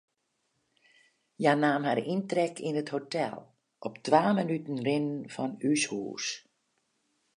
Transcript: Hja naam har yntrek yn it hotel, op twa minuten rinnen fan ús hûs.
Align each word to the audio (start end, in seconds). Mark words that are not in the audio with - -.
Hja 1.39 1.53
naam 1.63 1.83
har 1.89 1.99
yntrek 2.13 2.55
yn 2.67 2.79
it 2.81 2.93
hotel, 2.95 3.35
op 3.87 3.93
twa 4.05 4.21
minuten 4.39 4.77
rinnen 4.87 5.21
fan 5.33 5.51
ús 5.71 5.83
hûs. 5.91 6.25